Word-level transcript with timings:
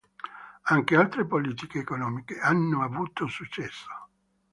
Anche 0.63 0.95
altre 0.95 1.27
politiche 1.27 1.77
economiche 1.77 2.39
hanno 2.39 2.81
avuto 2.81 3.27
successo. 3.27 4.09